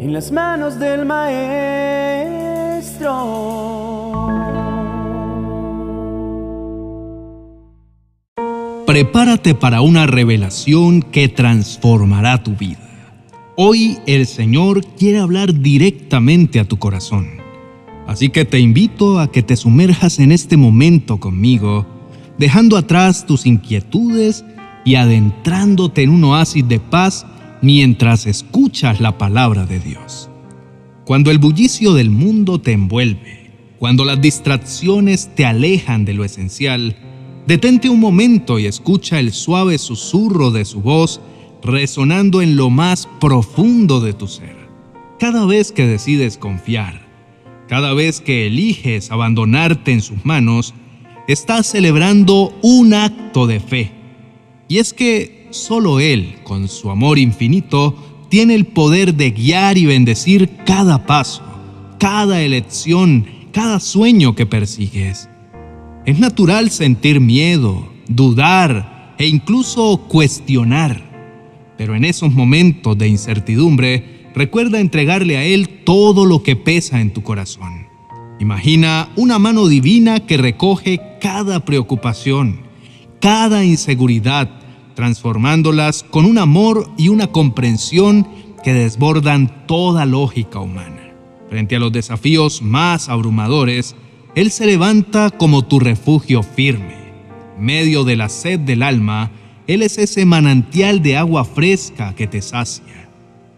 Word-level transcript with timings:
en 0.00 0.14
las 0.14 0.32
manos 0.32 0.78
del 0.78 1.04
Maestro. 1.04 1.50
Prepárate 8.86 9.54
para 9.54 9.82
una 9.82 10.06
revelación 10.06 11.02
que 11.02 11.28
transformará 11.28 12.42
tu 12.42 12.56
vida. 12.56 12.78
Hoy 13.56 13.98
el 14.06 14.26
Señor 14.26 14.86
quiere 14.96 15.18
hablar 15.18 15.60
directamente 15.60 16.60
a 16.60 16.64
tu 16.64 16.78
corazón. 16.78 17.28
Así 18.06 18.30
que 18.30 18.46
te 18.46 18.58
invito 18.58 19.20
a 19.20 19.30
que 19.30 19.42
te 19.42 19.54
sumerjas 19.54 20.18
en 20.18 20.32
este 20.32 20.56
momento 20.56 21.20
conmigo, 21.20 21.86
dejando 22.38 22.78
atrás 22.78 23.26
tus 23.26 23.44
inquietudes 23.44 24.46
y 24.86 24.94
adentrándote 24.94 26.04
en 26.04 26.08
un 26.08 26.24
oasis 26.24 26.66
de 26.66 26.80
paz 26.80 27.26
mientras 27.62 28.26
escuchas 28.26 29.00
la 29.00 29.18
palabra 29.18 29.66
de 29.66 29.80
Dios. 29.80 30.30
Cuando 31.04 31.30
el 31.30 31.38
bullicio 31.38 31.94
del 31.94 32.10
mundo 32.10 32.60
te 32.60 32.72
envuelve, 32.72 33.50
cuando 33.78 34.04
las 34.04 34.20
distracciones 34.20 35.34
te 35.34 35.44
alejan 35.46 36.04
de 36.04 36.14
lo 36.14 36.24
esencial, 36.24 36.96
detente 37.46 37.88
un 37.88 38.00
momento 38.00 38.58
y 38.58 38.66
escucha 38.66 39.18
el 39.18 39.32
suave 39.32 39.78
susurro 39.78 40.50
de 40.50 40.64
su 40.64 40.80
voz 40.80 41.20
resonando 41.62 42.42
en 42.42 42.56
lo 42.56 42.70
más 42.70 43.08
profundo 43.20 44.00
de 44.00 44.12
tu 44.12 44.28
ser. 44.28 44.56
Cada 45.18 45.44
vez 45.46 45.72
que 45.72 45.86
decides 45.86 46.38
confiar, 46.38 47.06
cada 47.68 47.92
vez 47.94 48.20
que 48.20 48.46
eliges 48.46 49.10
abandonarte 49.10 49.92
en 49.92 50.00
sus 50.00 50.24
manos, 50.24 50.74
estás 51.28 51.66
celebrando 51.66 52.52
un 52.62 52.94
acto 52.94 53.46
de 53.46 53.60
fe. 53.60 53.92
Y 54.68 54.78
es 54.78 54.92
que 54.92 55.39
Solo 55.50 55.98
Él, 55.98 56.36
con 56.44 56.68
su 56.68 56.90
amor 56.90 57.18
infinito, 57.18 57.96
tiene 58.28 58.54
el 58.54 58.66
poder 58.66 59.14
de 59.14 59.32
guiar 59.32 59.76
y 59.76 59.86
bendecir 59.86 60.48
cada 60.64 61.06
paso, 61.06 61.42
cada 61.98 62.42
elección, 62.42 63.26
cada 63.50 63.80
sueño 63.80 64.36
que 64.36 64.46
persigues. 64.46 65.28
Es 66.06 66.18
natural 66.20 66.70
sentir 66.70 67.20
miedo, 67.20 67.88
dudar 68.06 69.14
e 69.18 69.26
incluso 69.26 69.98
cuestionar. 70.08 71.10
Pero 71.76 71.96
en 71.96 72.04
esos 72.04 72.32
momentos 72.32 72.96
de 72.96 73.08
incertidumbre, 73.08 74.28
recuerda 74.34 74.78
entregarle 74.78 75.36
a 75.36 75.44
Él 75.44 75.82
todo 75.84 76.26
lo 76.26 76.44
que 76.44 76.54
pesa 76.54 77.00
en 77.00 77.12
tu 77.12 77.22
corazón. 77.22 77.88
Imagina 78.38 79.10
una 79.16 79.38
mano 79.40 79.66
divina 79.66 80.20
que 80.20 80.36
recoge 80.36 81.00
cada 81.20 81.64
preocupación, 81.64 82.60
cada 83.20 83.64
inseguridad, 83.64 84.59
transformándolas 84.94 86.02
con 86.02 86.24
un 86.24 86.38
amor 86.38 86.90
y 86.96 87.08
una 87.08 87.28
comprensión 87.28 88.26
que 88.62 88.72
desbordan 88.72 89.66
toda 89.66 90.06
lógica 90.06 90.60
humana. 90.60 91.12
Frente 91.48 91.76
a 91.76 91.80
los 91.80 91.92
desafíos 91.92 92.62
más 92.62 93.08
abrumadores, 93.08 93.96
Él 94.34 94.50
se 94.50 94.66
levanta 94.66 95.30
como 95.30 95.64
tu 95.64 95.80
refugio 95.80 96.42
firme. 96.42 96.94
Medio 97.58 98.04
de 98.04 98.16
la 98.16 98.28
sed 98.28 98.60
del 98.60 98.82
alma, 98.82 99.30
Él 99.66 99.82
es 99.82 99.98
ese 99.98 100.24
manantial 100.24 101.02
de 101.02 101.16
agua 101.16 101.44
fresca 101.44 102.14
que 102.14 102.26
te 102.26 102.40
sacia. 102.42 103.08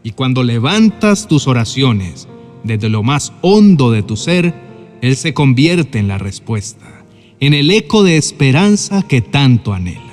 Y 0.02 0.12
cuando 0.12 0.42
levantas 0.42 1.28
tus 1.28 1.46
oraciones 1.46 2.28
desde 2.64 2.88
lo 2.88 3.02
más 3.02 3.32
hondo 3.42 3.90
de 3.90 4.02
tu 4.02 4.16
ser, 4.16 4.54
Él 5.00 5.16
se 5.16 5.34
convierte 5.34 5.98
en 5.98 6.08
la 6.08 6.18
respuesta, 6.18 7.04
en 7.40 7.54
el 7.54 7.70
eco 7.70 8.02
de 8.02 8.16
esperanza 8.16 9.02
que 9.02 9.20
tanto 9.20 9.74
anhela. 9.74 10.11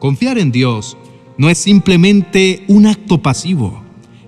Confiar 0.00 0.38
en 0.38 0.50
Dios 0.50 0.96
no 1.36 1.50
es 1.50 1.58
simplemente 1.58 2.64
un 2.68 2.86
acto 2.86 3.22
pasivo, 3.22 3.82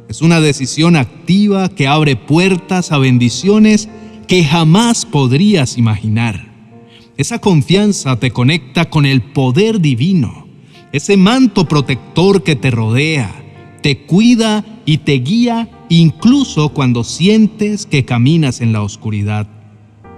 es 0.07 0.21
una 0.21 0.39
decisión 0.39 0.97
activa 0.97 1.71
que 1.71 1.89
abre 1.89 2.15
puertas 2.15 2.93
a 2.93 2.99
bendiciones 2.99 3.89
que 4.29 4.45
jamás 4.45 5.07
podrías 5.07 5.79
imaginar. 5.79 6.53
Esa 7.17 7.39
confianza 7.39 8.21
te 8.21 8.33
conecta 8.33 8.91
con 8.91 9.07
el 9.07 9.23
poder 9.23 9.81
divino, 9.81 10.47
ese 10.93 11.17
manto 11.17 11.67
protector 11.67 12.43
que 12.43 12.55
te 12.55 12.71
rodea, 12.71 13.35
te 13.81 14.03
cuida 14.05 14.67
y 14.85 14.99
te 14.99 15.15
guía 15.15 15.71
incluso 15.89 16.69
cuando 16.69 17.03
sientes 17.03 17.87
que 17.87 18.05
caminas 18.05 18.61
en 18.61 18.75
la 18.75 18.83
oscuridad. 18.83 19.49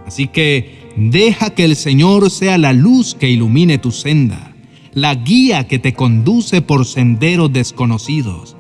Así 0.05 0.27
que 0.27 0.91
deja 0.97 1.51
que 1.51 1.65
el 1.65 1.77
Señor 1.77 2.28
sea 2.33 2.59
la 2.59 2.73
luz 2.73 3.15
que 3.15 3.31
ilumine 3.31 3.78
tu 3.78 3.93
senda 3.93 4.51
la 4.94 5.15
guía 5.15 5.66
que 5.66 5.78
te 5.78 5.94
conduce 5.94 6.62
por 6.62 6.87
senderos 6.87 7.53
desconocidos, 7.53 8.56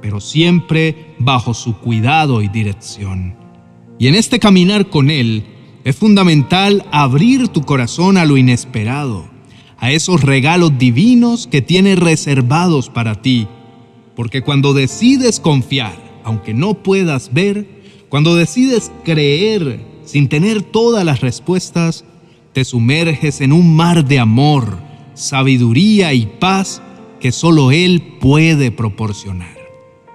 pero 0.00 0.20
siempre 0.20 1.14
bajo 1.18 1.54
su 1.54 1.76
cuidado 1.78 2.42
y 2.42 2.48
dirección. 2.48 3.36
Y 3.98 4.08
en 4.08 4.14
este 4.14 4.38
caminar 4.38 4.88
con 4.88 5.10
Él 5.10 5.44
es 5.84 5.96
fundamental 5.96 6.84
abrir 6.90 7.48
tu 7.48 7.62
corazón 7.62 8.16
a 8.16 8.24
lo 8.24 8.36
inesperado, 8.36 9.28
a 9.78 9.92
esos 9.92 10.22
regalos 10.22 10.78
divinos 10.78 11.46
que 11.46 11.60
tiene 11.60 11.96
reservados 11.96 12.88
para 12.88 13.20
ti, 13.20 13.46
porque 14.16 14.42
cuando 14.42 14.72
decides 14.72 15.38
confiar, 15.38 15.96
aunque 16.24 16.54
no 16.54 16.82
puedas 16.82 17.34
ver, 17.34 17.82
cuando 18.08 18.34
decides 18.34 18.90
creer 19.04 19.84
sin 20.04 20.28
tener 20.28 20.62
todas 20.62 21.04
las 21.04 21.20
respuestas, 21.20 22.04
te 22.54 22.64
sumerges 22.64 23.40
en 23.40 23.52
un 23.52 23.74
mar 23.74 24.04
de 24.04 24.18
amor, 24.18 24.78
sabiduría 25.14 26.12
y 26.12 26.26
paz 26.26 26.82
que 27.20 27.32
solo 27.32 27.72
Él 27.72 28.02
puede 28.20 28.70
proporcionar. 28.70 29.56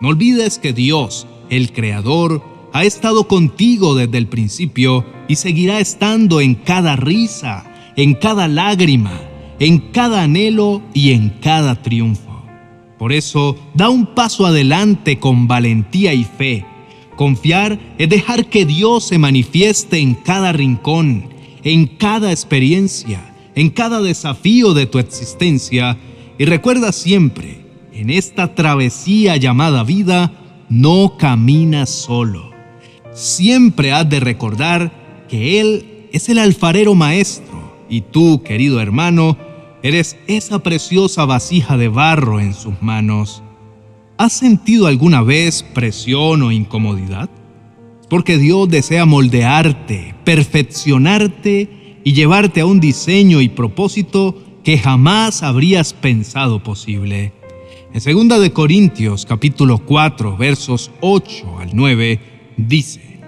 No 0.01 0.09
olvides 0.09 0.59
que 0.59 0.73
Dios, 0.73 1.27
el 1.49 1.71
Creador, 1.73 2.43
ha 2.71 2.85
estado 2.85 3.27
contigo 3.27 3.95
desde 3.95 4.17
el 4.17 4.27
principio 4.27 5.05
y 5.27 5.35
seguirá 5.35 5.79
estando 5.79 6.39
en 6.39 6.55
cada 6.55 6.95
risa, 6.95 7.65
en 7.95 8.13
cada 8.13 8.47
lágrima, 8.47 9.19
en 9.59 9.79
cada 9.91 10.23
anhelo 10.23 10.81
y 10.93 11.11
en 11.11 11.29
cada 11.41 11.81
triunfo. 11.81 12.43
Por 12.97 13.11
eso, 13.11 13.57
da 13.73 13.89
un 13.89 14.13
paso 14.13 14.45
adelante 14.45 15.19
con 15.19 15.47
valentía 15.47 16.13
y 16.13 16.25
fe. 16.25 16.65
Confiar 17.15 17.79
es 17.97 18.09
dejar 18.09 18.49
que 18.49 18.65
Dios 18.65 19.07
se 19.07 19.17
manifieste 19.17 19.99
en 19.99 20.15
cada 20.15 20.53
rincón, 20.53 21.29
en 21.63 21.87
cada 21.87 22.31
experiencia 22.31 23.28
en 23.59 23.71
cada 23.71 24.01
desafío 24.01 24.73
de 24.73 24.85
tu 24.85 24.99
existencia 24.99 25.97
y 26.37 26.45
recuerda 26.45 26.93
siempre, 26.93 27.65
en 27.91 28.09
esta 28.09 28.55
travesía 28.55 29.35
llamada 29.35 29.83
vida, 29.83 30.31
no 30.69 31.17
caminas 31.17 31.89
solo. 31.89 32.53
Siempre 33.11 33.91
has 33.91 34.09
de 34.09 34.21
recordar 34.21 35.25
que 35.27 35.59
Él 35.59 36.07
es 36.13 36.29
el 36.29 36.39
alfarero 36.39 36.95
maestro 36.95 37.75
y 37.89 37.99
tú, 37.99 38.43
querido 38.43 38.79
hermano, 38.79 39.37
eres 39.83 40.15
esa 40.27 40.59
preciosa 40.59 41.25
vasija 41.25 41.75
de 41.75 41.89
barro 41.89 42.39
en 42.39 42.53
sus 42.53 42.81
manos. 42.81 43.43
¿Has 44.17 44.31
sentido 44.31 44.87
alguna 44.87 45.21
vez 45.21 45.63
presión 45.63 46.43
o 46.43 46.53
incomodidad? 46.53 47.29
Porque 48.09 48.37
Dios 48.37 48.69
desea 48.69 49.05
moldearte, 49.05 50.15
perfeccionarte 50.23 51.78
y 52.03 52.13
llevarte 52.13 52.61
a 52.61 52.65
un 52.65 52.79
diseño 52.79 53.41
y 53.41 53.49
propósito 53.49 54.35
que 54.63 54.77
jamás 54.77 55.43
habrías 55.43 55.93
pensado 55.93 56.61
posible. 56.63 57.33
En 57.93 58.29
2 58.29 58.39
de 58.39 58.53
Corintios 58.53 59.25
capítulo 59.25 59.79
4 59.79 60.37
versos 60.37 60.91
8 61.01 61.59
al 61.59 61.69
9 61.73 62.19
dice: 62.57 63.19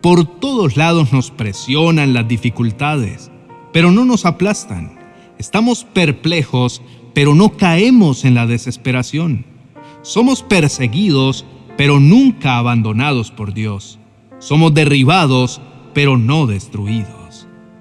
Por 0.00 0.24
todos 0.38 0.76
lados 0.76 1.12
nos 1.12 1.30
presionan 1.30 2.12
las 2.12 2.28
dificultades, 2.28 3.30
pero 3.72 3.90
no 3.90 4.04
nos 4.04 4.26
aplastan. 4.26 4.98
Estamos 5.38 5.84
perplejos, 5.84 6.82
pero 7.14 7.34
no 7.34 7.56
caemos 7.56 8.24
en 8.24 8.34
la 8.34 8.46
desesperación. 8.46 9.46
Somos 10.02 10.42
perseguidos, 10.42 11.46
pero 11.76 11.98
nunca 11.98 12.58
abandonados 12.58 13.30
por 13.30 13.54
Dios. 13.54 13.98
Somos 14.40 14.74
derribados, 14.74 15.60
pero 15.94 16.18
no 16.18 16.46
destruidos. 16.46 17.21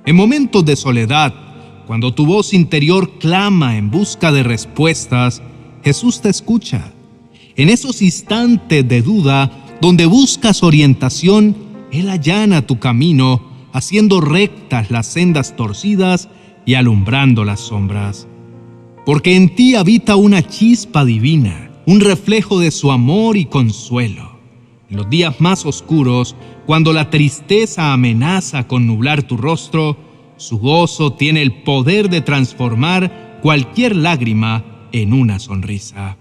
En 0.04 0.16
momentos 0.16 0.66
de 0.66 0.76
soledad, 0.76 1.32
cuando 1.86 2.14
tu 2.14 2.26
voz 2.26 2.56
interior 2.56 3.20
clama 3.20 3.78
en 3.78 3.92
busca 3.92 4.32
de 4.32 4.42
respuestas, 4.42 5.44
Jesús 5.84 6.22
te 6.22 6.30
escucha. 6.30 6.92
En 7.56 7.70
esos 7.70 8.02
instantes 8.02 8.88
de 8.88 9.04
duda, 9.04 9.52
donde 9.80 10.08
buscas 10.08 10.64
orientación, 10.64 11.56
Él 11.92 12.10
allana 12.10 12.66
tu 12.66 12.80
camino, 12.80 13.44
haciendo 13.74 14.22
rectas 14.22 14.90
las 14.90 15.06
sendas 15.06 15.56
torcidas 15.56 16.30
y 16.66 16.74
alumbrando 16.74 17.46
las 17.46 17.60
sombras. 17.60 18.28
Porque 19.06 19.36
en 19.36 19.54
ti 19.56 19.76
habita 19.76 20.16
una 20.16 20.42
chispa 20.42 21.06
divina, 21.06 21.72
un 21.86 22.00
reflejo 22.00 22.60
de 22.60 22.72
su 22.72 22.92
amor 22.92 23.38
y 23.38 23.46
consuelo. 23.46 24.32
En 24.90 24.98
los 24.98 25.10
días 25.10 25.40
más 25.40 25.66
oscuros, 25.66 26.36
cuando 26.72 26.94
la 26.94 27.10
tristeza 27.10 27.92
amenaza 27.92 28.66
con 28.66 28.88
nublar 28.88 29.24
tu 29.24 29.36
rostro, 29.36 29.98
su 30.38 30.58
gozo 30.58 31.12
tiene 31.12 31.42
el 31.42 31.52
poder 31.64 32.10
de 32.10 32.22
transformar 32.22 33.40
cualquier 33.42 33.94
lágrima 33.94 34.64
en 34.94 35.12
una 35.12 35.40
sonrisa. 35.40 36.16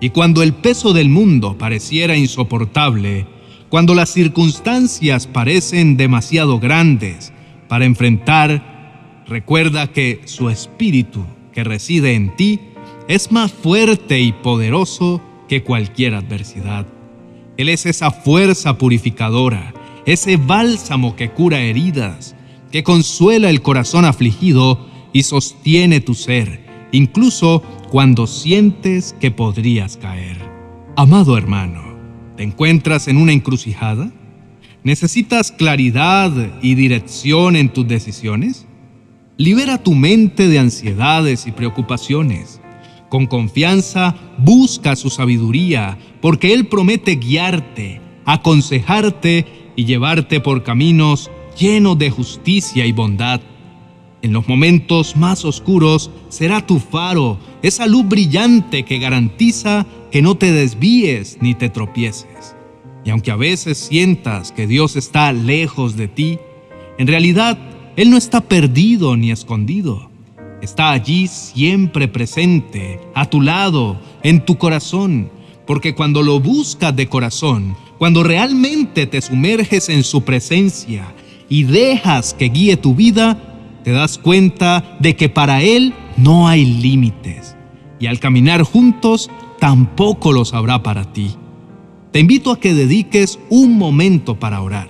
Y 0.00 0.08
cuando 0.08 0.42
el 0.42 0.54
peso 0.54 0.94
del 0.94 1.10
mundo 1.10 1.58
pareciera 1.58 2.16
insoportable, 2.16 3.26
cuando 3.68 3.94
las 3.94 4.08
circunstancias 4.08 5.26
parecen 5.26 5.98
demasiado 5.98 6.58
grandes 6.58 7.34
para 7.68 7.84
enfrentar, 7.84 9.22
recuerda 9.28 9.88
que 9.88 10.22
su 10.24 10.48
espíritu 10.48 11.26
que 11.52 11.62
reside 11.62 12.14
en 12.14 12.34
ti 12.36 12.58
es 13.06 13.30
más 13.30 13.52
fuerte 13.52 14.18
y 14.18 14.32
poderoso 14.32 15.20
que 15.46 15.62
cualquier 15.62 16.14
adversidad. 16.14 16.86
Él 17.56 17.68
es 17.68 17.86
esa 17.86 18.10
fuerza 18.10 18.78
purificadora, 18.78 19.72
ese 20.06 20.36
bálsamo 20.36 21.16
que 21.16 21.30
cura 21.30 21.60
heridas, 21.60 22.34
que 22.72 22.82
consuela 22.82 23.50
el 23.50 23.62
corazón 23.62 24.04
afligido 24.04 24.88
y 25.12 25.22
sostiene 25.22 26.00
tu 26.00 26.14
ser, 26.14 26.88
incluso 26.90 27.62
cuando 27.90 28.26
sientes 28.26 29.14
que 29.20 29.30
podrías 29.30 29.96
caer. 29.96 30.36
Amado 30.96 31.36
hermano, 31.36 31.96
¿te 32.36 32.42
encuentras 32.42 33.06
en 33.06 33.16
una 33.16 33.32
encrucijada? 33.32 34.10
¿Necesitas 34.82 35.52
claridad 35.52 36.32
y 36.60 36.74
dirección 36.74 37.56
en 37.56 37.72
tus 37.72 37.86
decisiones? 37.86 38.66
Libera 39.36 39.78
tu 39.78 39.94
mente 39.94 40.48
de 40.48 40.58
ansiedades 40.58 41.46
y 41.46 41.52
preocupaciones. 41.52 42.60
Con 43.14 43.28
confianza 43.28 44.16
busca 44.38 44.96
su 44.96 45.08
sabiduría, 45.08 45.96
porque 46.20 46.52
Él 46.52 46.66
promete 46.66 47.14
guiarte, 47.14 48.00
aconsejarte 48.24 49.46
y 49.76 49.84
llevarte 49.84 50.40
por 50.40 50.64
caminos 50.64 51.30
llenos 51.56 51.96
de 51.96 52.10
justicia 52.10 52.84
y 52.86 52.90
bondad. 52.90 53.40
En 54.20 54.32
los 54.32 54.48
momentos 54.48 55.14
más 55.14 55.44
oscuros 55.44 56.10
será 56.28 56.66
tu 56.66 56.80
faro, 56.80 57.38
esa 57.62 57.86
luz 57.86 58.04
brillante 58.08 58.82
que 58.82 58.98
garantiza 58.98 59.86
que 60.10 60.20
no 60.20 60.34
te 60.34 60.50
desvíes 60.50 61.38
ni 61.40 61.54
te 61.54 61.68
tropieces. 61.68 62.56
Y 63.04 63.10
aunque 63.10 63.30
a 63.30 63.36
veces 63.36 63.78
sientas 63.78 64.50
que 64.50 64.66
Dios 64.66 64.96
está 64.96 65.32
lejos 65.32 65.96
de 65.96 66.08
ti, 66.08 66.40
en 66.98 67.06
realidad 67.06 67.56
Él 67.94 68.10
no 68.10 68.16
está 68.16 68.40
perdido 68.40 69.16
ni 69.16 69.30
escondido. 69.30 70.10
Está 70.64 70.92
allí 70.92 71.26
siempre 71.26 72.08
presente, 72.08 72.98
a 73.14 73.28
tu 73.28 73.42
lado, 73.42 74.00
en 74.22 74.46
tu 74.46 74.56
corazón, 74.56 75.30
porque 75.66 75.94
cuando 75.94 76.22
lo 76.22 76.40
buscas 76.40 76.96
de 76.96 77.06
corazón, 77.06 77.76
cuando 77.98 78.22
realmente 78.22 79.06
te 79.06 79.20
sumerges 79.20 79.90
en 79.90 80.02
su 80.02 80.22
presencia 80.22 81.04
y 81.50 81.64
dejas 81.64 82.32
que 82.32 82.48
guíe 82.48 82.78
tu 82.78 82.94
vida, 82.94 83.36
te 83.84 83.90
das 83.90 84.16
cuenta 84.16 84.96
de 85.00 85.16
que 85.16 85.28
para 85.28 85.60
Él 85.60 85.92
no 86.16 86.48
hay 86.48 86.64
límites. 86.64 87.56
Y 88.00 88.06
al 88.06 88.18
caminar 88.18 88.62
juntos, 88.62 89.30
tampoco 89.60 90.32
los 90.32 90.54
habrá 90.54 90.82
para 90.82 91.12
ti. 91.12 91.32
Te 92.10 92.20
invito 92.20 92.50
a 92.50 92.58
que 92.58 92.72
dediques 92.72 93.38
un 93.50 93.76
momento 93.76 94.40
para 94.40 94.62
orar. 94.62 94.88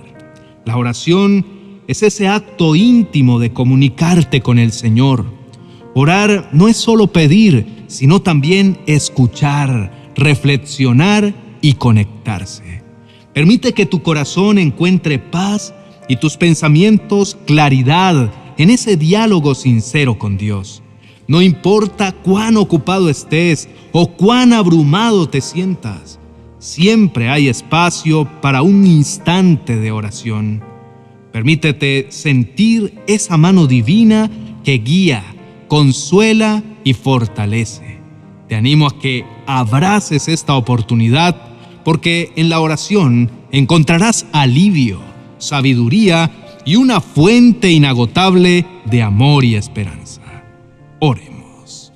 La 0.63 0.77
oración 0.77 1.45
es 1.89 2.01
ese 2.01 2.29
acto 2.29 2.77
íntimo 2.77 3.39
de 3.39 3.51
comunicarte 3.51 4.39
con 4.39 4.57
el 4.57 4.71
Señor. 4.71 5.34
Orar 5.97 6.49
no 6.51 6.67
es 6.67 6.75
solo 6.75 7.07
pedir, 7.07 7.85
sino 7.87 8.21
también 8.21 8.77
escuchar, 8.85 10.11
reflexionar 10.17 11.33
y 11.61 11.75
conectarse. 11.75 12.83
Permite 13.33 13.71
que 13.71 13.85
tu 13.85 14.03
corazón 14.03 14.57
encuentre 14.57 15.19
paz 15.19 15.73
y 16.09 16.17
tus 16.17 16.35
pensamientos 16.35 17.37
claridad 17.45 18.29
en 18.57 18.71
ese 18.71 18.97
diálogo 18.97 19.55
sincero 19.55 20.19
con 20.19 20.37
Dios. 20.37 20.83
No 21.29 21.41
importa 21.41 22.11
cuán 22.11 22.57
ocupado 22.57 23.09
estés 23.09 23.69
o 23.93 24.07
cuán 24.07 24.51
abrumado 24.51 25.29
te 25.29 25.39
sientas, 25.39 26.19
siempre 26.59 27.29
hay 27.29 27.47
espacio 27.47 28.29
para 28.41 28.63
un 28.63 28.85
instante 28.85 29.77
de 29.77 29.91
oración. 29.91 30.61
Permítete 31.31 32.07
sentir 32.09 32.93
esa 33.07 33.37
mano 33.37 33.65
divina 33.65 34.29
que 34.65 34.73
guía, 34.73 35.34
consuela 35.67 36.63
y 36.83 36.93
fortalece. 36.93 37.99
Te 38.47 38.55
animo 38.55 38.87
a 38.87 38.99
que 38.99 39.25
abraces 39.47 40.27
esta 40.27 40.55
oportunidad 40.55 41.35
porque 41.83 42.31
en 42.35 42.49
la 42.49 42.59
oración 42.59 43.29
encontrarás 43.51 44.25
alivio, 44.31 44.99
sabiduría 45.37 46.31
y 46.65 46.75
una 46.75 46.99
fuente 46.99 47.71
inagotable 47.71 48.65
de 48.85 49.01
amor 49.01 49.45
y 49.45 49.55
esperanza. 49.55 50.21
Oremos. 50.99 51.93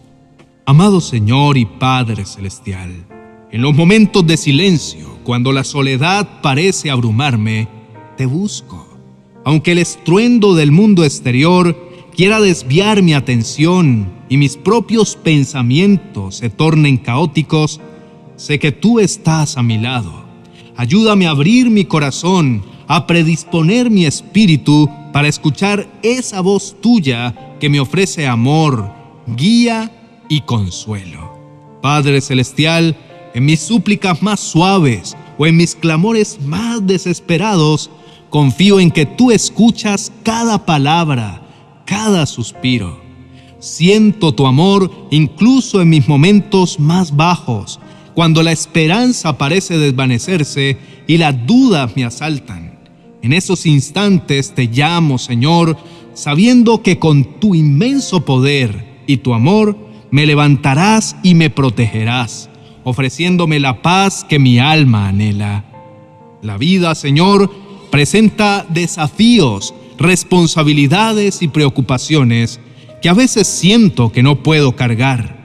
Amado 0.66 1.02
Señor 1.02 1.58
y 1.58 1.66
Padre 1.66 2.26
Celestial, 2.26 2.92
en 3.52 3.62
los 3.64 3.76
momentos 3.76 4.26
de 4.28 4.38
silencio, 4.38 5.18
cuando 5.24 5.52
la 5.52 5.64
soledad 5.64 6.42
parece 6.42 6.92
abrumarme, 6.92 7.68
te 8.16 8.28
busco. 8.28 8.88
Aunque 9.44 9.72
el 9.72 9.80
estruendo 9.80 10.54
del 10.54 10.72
mundo 10.72 11.04
exterior 11.04 11.89
quiera 12.20 12.42
desviar 12.42 13.02
mi 13.02 13.14
atención 13.14 14.12
y 14.28 14.36
mis 14.36 14.58
propios 14.58 15.16
pensamientos 15.16 16.36
se 16.36 16.50
tornen 16.50 16.98
caóticos, 16.98 17.80
sé 18.36 18.60
que 18.60 18.74
tú 18.74 19.00
estás 19.00 19.56
a 19.56 19.64
mi 19.64 19.78
lado. 19.78 20.26
Ayúdame 20.76 21.28
a 21.28 21.30
abrir 21.30 21.70
mi 21.70 21.86
corazón 21.86 22.62
a 22.90 23.08
predisponer 23.08 23.90
mi 23.90 24.06
espíritu 24.06 24.90
para 25.14 25.30
escuchar 25.30 25.88
esa 26.04 26.42
voz 26.42 26.76
tuya 26.82 27.56
que 27.58 27.70
me 27.70 27.80
ofrece 27.80 28.28
amor, 28.28 28.92
guía 29.26 29.90
y 30.28 30.42
consuelo. 30.42 31.40
Padre 31.82 32.20
Celestial, 32.20 32.98
en 33.34 33.46
mis 33.46 33.62
súplicas 33.62 34.22
más 34.22 34.42
suaves 34.42 35.16
o 35.38 35.48
en 35.48 35.56
mis 35.56 35.74
clamores 35.74 36.38
más 36.42 36.86
desesperados, 36.86 37.90
confío 38.30 38.82
en 38.82 38.92
que 38.92 39.06
tú 39.06 39.32
escuchas 39.32 40.12
cada 40.24 40.66
palabra, 40.66 41.39
cada 41.90 42.28
suspiro. 42.28 43.02
Siento 43.58 44.32
tu 44.36 44.46
amor 44.46 44.92
incluso 45.10 45.82
en 45.82 45.90
mis 45.90 46.08
momentos 46.08 46.80
más 46.80 47.16
bajos, 47.16 47.80
cuando 48.14 48.44
la 48.44 48.52
esperanza 48.52 49.40
parece 49.40 49.80
desvanecerse 49.80 50.78
y 51.08 51.18
las 51.18 51.48
dudas 51.48 51.96
me 51.96 52.06
asaltan. 52.06 52.80
En 53.24 53.34
esos 53.34 53.66
instantes 53.66 54.54
te 54.54 54.68
llamo, 54.68 55.18
Señor, 55.18 55.78
sabiendo 56.14 56.84
que 56.84 57.00
con 57.00 57.40
tu 57.40 57.56
inmenso 57.56 58.24
poder 58.24 59.02
y 59.08 59.18
tu 59.18 59.34
amor 59.34 59.76
me 60.12 60.28
levantarás 60.28 61.16
y 61.24 61.34
me 61.34 61.50
protegerás, 61.50 62.52
ofreciéndome 62.84 63.60
la 63.60 63.82
paz 63.82 64.24
que 64.30 64.38
mi 64.38 64.60
alma 64.60 65.08
anhela. 65.08 65.66
La 66.44 66.58
vida, 66.58 66.94
Señor, 66.94 67.52
presenta 67.90 68.64
desafíos, 68.70 69.74
responsabilidades 70.00 71.42
y 71.42 71.48
preocupaciones 71.50 72.60
que 73.02 73.10
a 73.10 73.14
veces 73.14 73.48
siento 73.48 74.12
que 74.12 74.24
no 74.24 74.42
puedo 74.44 74.76
cargar, 74.76 75.38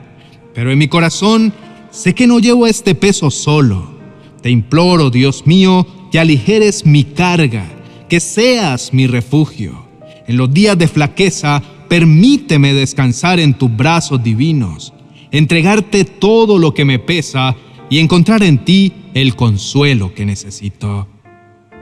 pero 0.55 0.71
en 0.71 0.79
mi 0.79 0.89
corazón 0.89 1.53
sé 1.91 2.15
que 2.15 2.27
no 2.27 2.39
llevo 2.39 2.67
este 2.67 2.95
peso 2.95 3.31
solo. 3.31 3.95
Te 4.43 4.51
imploro, 4.51 5.11
Dios 5.11 5.47
mío, 5.47 5.87
que 6.11 6.19
aligeres 6.19 6.87
mi 6.87 7.05
carga, 7.05 7.67
que 8.09 8.21
seas 8.21 8.93
mi 8.93 9.07
refugio. 9.07 9.87
En 10.27 10.37
los 10.37 10.53
días 10.53 10.79
de 10.79 10.89
flaqueza, 10.89 11.63
permíteme 11.89 12.75
descansar 12.75 13.41
en 13.41 13.55
tus 13.55 13.75
brazos 13.75 14.23
divinos, 14.23 14.93
entregarte 15.31 16.05
todo 16.05 16.59
lo 16.59 16.75
que 16.75 16.85
me 16.85 16.99
pesa 16.99 17.57
y 17.91 17.99
encontrar 17.99 18.43
en 18.43 18.65
ti 18.65 18.93
el 19.15 19.37
consuelo 19.37 20.15
que 20.15 20.27
necesito. 20.27 21.09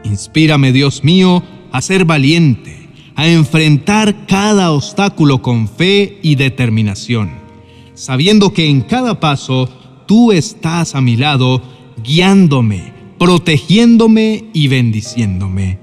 Inspírame, 0.05 0.73
Dios 0.73 1.05
mío, 1.05 1.43
a 1.73 1.83
ser 1.83 2.05
valiente, 2.05 2.89
a 3.17 3.27
enfrentar 3.27 4.27
cada 4.27 4.71
obstáculo 4.71 5.43
con 5.43 5.69
fe 5.69 6.19
y 6.23 6.37
determinación, 6.37 7.31
sabiendo 7.95 8.53
que 8.53 8.69
en 8.69 8.83
cada 8.83 9.19
paso 9.21 9.69
tú 10.07 10.33
estás 10.33 10.95
a 10.95 11.01
mi 11.01 11.17
lado, 11.17 11.63
guiándome, 12.05 12.93
protegiéndome 13.19 14.45
y 14.53 14.69
bendiciéndome. 14.69 15.79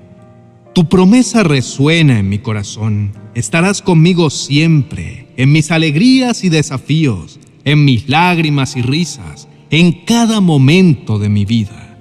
Tu 0.73 0.87
promesa 0.87 1.43
resuena 1.43 2.19
en 2.19 2.29
mi 2.29 2.39
corazón. 2.39 3.13
Estarás 3.33 3.81
conmigo 3.81 4.29
siempre, 4.29 5.27
en 5.35 5.51
mis 5.51 5.71
alegrías 5.71 6.43
y 6.43 6.49
desafíos, 6.49 7.39
en 7.65 7.85
mis 7.85 8.07
lágrimas 8.07 8.77
y 8.77 8.81
risas, 8.81 9.47
en 9.71 9.91
cada 10.05 10.41
momento 10.41 11.19
de 11.19 11.29
mi 11.29 11.45
vida. 11.45 11.97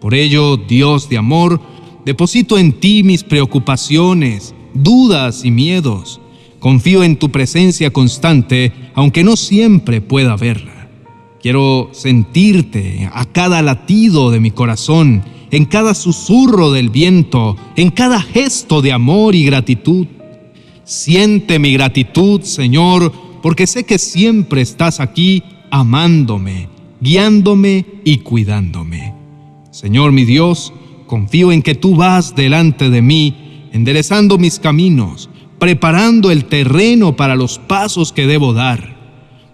Por 0.00 0.14
ello, 0.14 0.56
Dios 0.56 1.08
de 1.08 1.18
amor, 1.18 1.60
deposito 2.04 2.58
en 2.58 2.72
ti 2.72 3.02
mis 3.02 3.24
preocupaciones, 3.24 4.54
dudas 4.74 5.44
y 5.44 5.50
miedos. 5.50 6.20
Confío 6.58 7.02
en 7.02 7.16
tu 7.16 7.30
presencia 7.30 7.90
constante, 7.90 8.72
aunque 8.94 9.24
no 9.24 9.36
siempre 9.36 10.00
pueda 10.00 10.36
verla. 10.36 10.88
Quiero 11.40 11.88
sentirte 11.92 13.08
a 13.12 13.24
cada 13.24 13.62
latido 13.62 14.30
de 14.30 14.40
mi 14.40 14.50
corazón, 14.50 15.22
en 15.50 15.64
cada 15.64 15.94
susurro 15.94 16.70
del 16.70 16.90
viento, 16.90 17.56
en 17.76 17.90
cada 17.90 18.20
gesto 18.20 18.82
de 18.82 18.92
amor 18.92 19.34
y 19.34 19.44
gratitud. 19.44 20.06
Siente 20.84 21.58
mi 21.58 21.72
gratitud, 21.72 22.42
Señor, 22.42 23.12
porque 23.42 23.66
sé 23.66 23.84
que 23.84 23.98
siempre 23.98 24.60
estás 24.60 25.00
aquí 25.00 25.42
amándome, 25.70 26.68
guiándome 27.00 27.86
y 28.04 28.18
cuidándome. 28.18 29.14
Señor 29.70 30.12
mi 30.12 30.24
Dios, 30.24 30.72
Confío 31.10 31.50
en 31.50 31.62
que 31.62 31.74
tú 31.74 31.96
vas 31.96 32.36
delante 32.36 32.88
de 32.88 33.02
mí, 33.02 33.66
enderezando 33.72 34.38
mis 34.38 34.60
caminos, 34.60 35.28
preparando 35.58 36.30
el 36.30 36.44
terreno 36.44 37.16
para 37.16 37.34
los 37.34 37.58
pasos 37.58 38.12
que 38.12 38.28
debo 38.28 38.52
dar. 38.52 38.96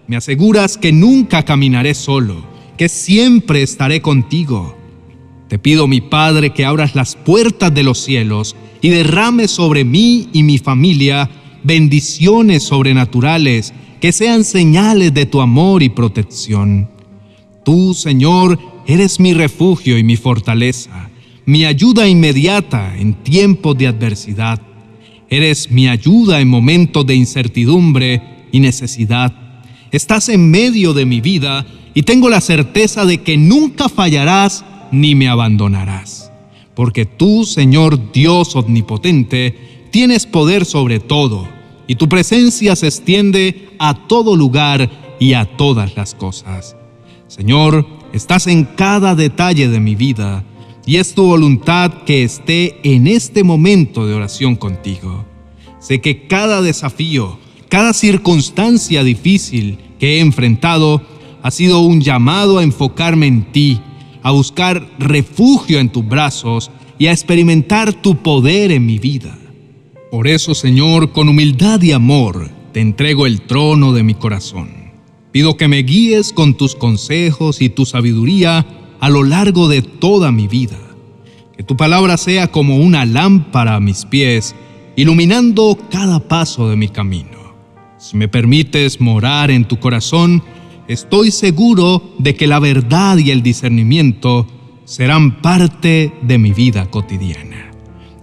Me 0.07 0.17
aseguras 0.17 0.77
que 0.77 0.93
nunca 0.93 1.45
caminaré 1.47 1.95
solo, 1.95 2.45
que 2.77 2.91
siempre 2.91 3.63
estaré 3.63 4.03
contigo. 4.03 4.77
Te 5.49 5.59
pido, 5.59 5.87
mi 5.87 6.03
Padre, 6.03 6.51
que 6.51 6.67
abras 6.67 6.95
las 6.95 7.17
puertas 7.17 7.73
de 7.73 7.85
los 7.85 8.01
cielos 8.01 8.55
y 8.83 8.91
derrames 8.91 9.51
sobre 9.51 9.83
mí 9.83 10.29
y 10.35 10.43
mi 10.43 10.59
familia 10.59 11.31
bendiciones 11.63 12.65
sobrenaturales 12.65 13.73
que 14.03 14.13
sean 14.13 14.45
señales 14.45 15.15
de 15.15 15.25
tu 15.25 15.41
amor 15.41 15.83
y 15.83 15.89
protección. 15.89 16.91
Tú, 17.65 17.95
Señor, 17.95 18.59
eres 18.87 19.21
mi 19.21 19.33
refugio 19.33 19.97
y 19.97 20.05
mi 20.05 20.17
fortaleza, 20.17 21.09
mi 21.47 21.65
ayuda 21.65 22.09
inmediata 22.09 22.97
en 22.99 23.15
tiempos 23.15 23.79
de 23.79 23.87
adversidad. 23.87 24.61
Eres 25.31 25.71
mi 25.71 25.87
ayuda 25.87 26.41
en 26.41 26.49
momentos 26.49 27.07
de 27.07 27.15
incertidumbre 27.15 28.21
y 28.51 28.59
necesidad. 28.59 29.33
Estás 29.93 30.29
en 30.29 30.51
medio 30.51 30.93
de 30.93 31.07
mi 31.07 31.21
vida 31.21 31.65
y 31.95 32.03
tengo 32.03 32.29
la 32.29 32.41
certeza 32.41 33.05
de 33.05 33.19
que 33.19 33.37
nunca 33.37 33.89
fallarás 33.89 34.65
ni 34.91 35.15
me 35.15 35.29
abandonarás. 35.29 36.33
Porque 36.75 37.07
tú, 37.07 37.45
Señor 37.45 38.13
Dios 38.13 38.57
omnipotente, 38.57 39.87
tienes 39.93 40.27
poder 40.27 40.65
sobre 40.65 40.99
todo 40.99 41.49
y 41.87 41.95
tu 41.95 42.09
presencia 42.09 42.75
se 42.75 42.89
extiende 42.89 43.69
a 43.79 43.95
todo 44.09 44.35
lugar 44.35 44.91
y 45.21 45.35
a 45.35 45.45
todas 45.45 45.97
las 45.97 46.17
cosas. 46.17 46.77
Señor, 47.29 47.87
estás 48.13 48.49
en 48.49 48.65
cada 48.65 49.15
detalle 49.15 49.69
de 49.69 49.79
mi 49.79 49.95
vida 49.95 50.45
y 50.87 50.97
es 50.97 51.15
tu 51.15 51.25
voluntad 51.25 51.93
que 52.05 52.23
esté 52.23 52.79
en 52.85 53.09
este 53.09 53.43
momento 53.43 54.07
de 54.07 54.15
oración 54.15 54.55
contigo. 54.55 55.27
Sé 55.81 56.01
que 56.01 56.29
cada 56.29 56.63
desafío, 56.63 57.39
cada 57.69 57.93
circunstancia 57.93 59.03
difícil 59.03 59.79
que 59.99 60.17
he 60.17 60.21
enfrentado 60.21 61.03
ha 61.43 61.51
sido 61.51 61.81
un 61.81 62.01
llamado 62.01 62.59
a 62.59 62.63
enfocarme 62.63 63.27
en 63.27 63.51
ti, 63.51 63.81
a 64.23 64.31
buscar 64.31 64.89
refugio 64.99 65.81
en 65.81 65.91
tus 65.91 66.07
brazos 66.07 66.71
y 66.99 67.09
a 67.09 67.13
experimentar 67.13 67.93
tu 67.93 68.23
poder 68.23 68.71
en 68.71 68.87
mi 68.87 69.01
vida. 69.01 69.37
Por 70.13 70.29
eso, 70.29 70.55
Señor, 70.55 71.11
con 71.11 71.29
humildad 71.29 71.83
y 71.83 71.93
amor, 71.93 72.49
te 72.73 72.81
entrego 72.81 73.27
el 73.27 73.43
trono 73.43 73.93
de 73.93 74.05
mi 74.05 74.15
corazón. 74.15 74.93
Pido 75.33 75.57
que 75.57 75.69
me 75.69 75.83
guíes 75.83 76.33
con 76.33 76.55
tus 76.55 76.77
consejos 76.77 77.61
y 77.61 77.69
tu 77.69 77.87
sabiduría 77.87 78.67
a 79.01 79.09
lo 79.09 79.23
largo 79.23 79.69
de 79.69 79.83
toda 79.83 80.33
mi 80.33 80.49
vida. 80.49 80.79
Que 81.57 81.63
tu 81.63 81.77
palabra 81.77 82.17
sea 82.17 82.49
como 82.49 82.77
una 82.77 83.05
lámpara 83.07 83.77
a 83.77 83.81
mis 83.81 84.05
pies, 84.05 84.55
iluminando 84.97 85.79
cada 85.91 86.21
paso 86.21 86.69
de 86.69 86.77
mi 86.77 86.89
camino. 86.89 87.55
Si 87.99 88.17
me 88.17 88.29
permites 88.29 89.01
morar 89.01 89.51
en 89.51 89.65
tu 89.65 89.79
corazón, 89.79 90.43
estoy 90.89 91.31
seguro 91.31 92.15
de 92.19 92.35
que 92.35 92.47
la 92.47 92.59
verdad 92.59 93.19
y 93.19 93.31
el 93.31 93.43
discernimiento 93.43 94.47
serán 94.85 95.41
parte 95.41 96.13
de 96.23 96.39
mi 96.39 96.53
vida 96.53 96.87
cotidiana. 96.91 97.71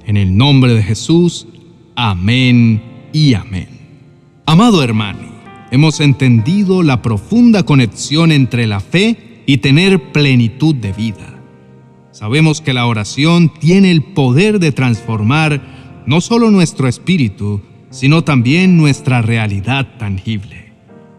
En 0.05 0.17
el 0.17 0.37
nombre 0.37 0.73
de 0.73 0.83
Jesús, 0.83 1.47
Amén 1.95 2.81
y 3.13 3.35
amén. 3.35 3.67
Amado 4.47 4.83
hermano, 4.83 5.31
hemos 5.69 5.99
entendido 5.99 6.81
la 6.81 7.01
profunda 7.03 7.63
conexión 7.63 8.31
entre 8.31 8.65
la 8.65 8.79
fe 8.79 9.32
y 9.45 9.57
tener 9.57 10.11
plenitud 10.11 10.75
de 10.75 10.93
vida. 10.93 11.39
Sabemos 12.11 12.61
que 12.61 12.73
la 12.73 12.85
oración 12.85 13.51
tiene 13.59 13.91
el 13.91 14.03
poder 14.03 14.59
de 14.59 14.71
transformar 14.71 16.03
no 16.05 16.21
solo 16.21 16.51
nuestro 16.51 16.87
espíritu, 16.87 17.61
sino 17.89 18.23
también 18.23 18.77
nuestra 18.77 19.21
realidad 19.21 19.97
tangible. 19.97 20.73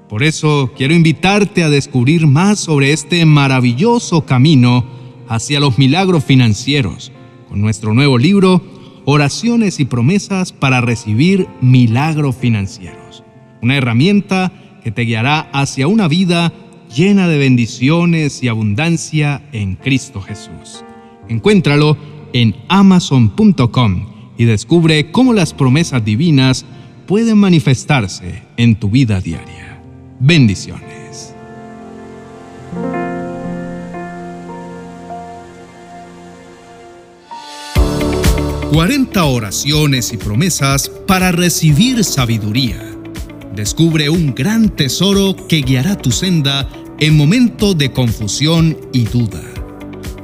Por 0.09 0.23
eso 0.23 0.73
quiero 0.77 0.95
invitarte 0.95 1.63
a 1.63 1.71
descubrir 1.71 2.27
más 2.27 2.61
sobre 2.61 2.93
este 2.93 3.25
maravilloso 3.25 4.27
camino 4.27 4.85
hacia 5.29 5.61
los 5.61 5.79
milagros 5.79 6.25
financieros 6.25 7.11
con 7.49 7.61
nuestro 7.61 7.95
nuevo 7.95 8.19
libro 8.19 8.63
oraciones 9.05 9.81
y 9.81 9.85
promesas 9.85 10.53
para 10.53 10.81
recibir 10.81 11.47
milagros 11.61 12.37
financieros. 12.37 13.23
Una 13.63 13.77
herramienta 13.77 14.53
que 14.83 14.91
te 14.91 15.03
guiará 15.03 15.51
hacia 15.53 15.87
una 15.87 16.09
vida 16.09 16.53
llena 16.95 17.29
de 17.29 17.39
bendiciones 17.39 18.43
y 18.43 18.49
abundancia 18.49 19.43
en 19.53 19.75
Cristo 19.75 20.21
Jesús. 20.21 20.85
Encuéntralo 21.29 21.97
en 22.33 22.55
amazon.com 22.69 24.07
y 24.39 24.45
descubre 24.45 25.11
cómo 25.11 25.33
las 25.33 25.53
promesas 25.53 26.05
divinas 26.05 26.65
pueden 27.07 27.39
manifestarse 27.39 28.43
en 28.57 28.77
tu 28.77 28.91
vida 28.91 29.21
diaria. 29.21 29.81
Bendiciones. 30.21 31.35
40 38.73 39.25
oraciones 39.25 40.13
y 40.13 40.17
promesas 40.17 40.89
para 41.07 41.31
recibir 41.31 42.03
sabiduría. 42.03 42.83
Descubre 43.55 44.11
un 44.11 44.35
gran 44.35 44.69
tesoro 44.69 45.37
que 45.49 45.63
guiará 45.63 45.97
tu 45.97 46.11
senda 46.11 46.69
en 46.99 47.17
momentos 47.17 47.77
de 47.77 47.93
confusión 47.93 48.77
y 48.93 49.05
duda. 49.05 49.43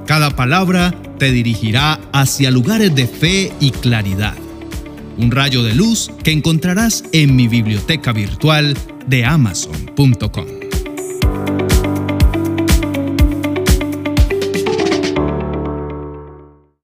Cada 0.07 0.35
palabra 0.35 0.95
te 1.19 1.31
dirigirá 1.31 2.01
hacia 2.13 2.51
lugares 2.51 2.95
de 2.95 3.07
fe 3.07 3.53
y 3.61 3.71
claridad. 3.71 4.35
Un 5.19 5.31
rayo 5.31 5.63
de 5.63 5.75
luz 5.75 6.11
que 6.25 6.33
encontrarás 6.33 7.05
en 7.13 7.37
mi 7.37 7.47
biblioteca 7.47 8.13
virtual 8.13 8.77
de 9.07 9.25
amazon.com. 9.25 10.60